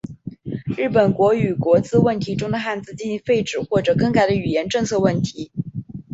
[0.77, 5.51] 日本国语国字问题中的汉字进行废止或者更改的语言政策问题。